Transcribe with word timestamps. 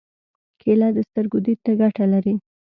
کېله 0.61 0.87
د 0.97 0.99
سترګو 1.07 1.37
دید 1.45 1.59
ته 1.65 1.71
ګټه 1.81 2.05
لري. 2.13 2.35